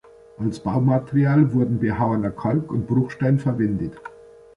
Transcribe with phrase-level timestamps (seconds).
[0.39, 3.93] Als Baumaterial wurden behauener Kalk- und Bruchstein verwendet.